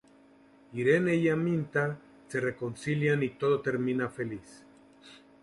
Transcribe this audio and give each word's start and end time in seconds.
Irene 0.73 1.13
y 1.17 1.29
Aminta 1.29 1.95
se 2.27 2.39
reconcilian 2.39 3.21
y 3.21 3.29
todo 3.29 3.61
termina 3.61 4.09
feliz. 4.09 4.63